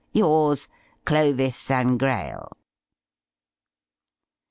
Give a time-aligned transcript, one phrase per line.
[0.13, 0.67] "Yours,
[1.05, 2.49] "CLOVIS SANGRAIL."